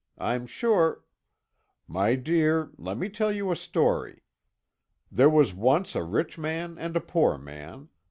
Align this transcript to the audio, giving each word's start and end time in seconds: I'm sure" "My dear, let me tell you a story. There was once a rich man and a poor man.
I'm 0.17 0.47
sure" 0.47 1.03
"My 1.97 2.15
dear, 2.15 2.71
let 2.79 2.97
me 2.97 3.07
tell 3.07 3.31
you 3.31 3.51
a 3.51 3.55
story. 3.55 4.23
There 5.11 5.29
was 5.29 5.53
once 5.53 5.93
a 5.95 6.01
rich 6.01 6.39
man 6.39 6.79
and 6.79 6.97
a 6.97 7.01
poor 7.01 7.37
man. 7.37 7.89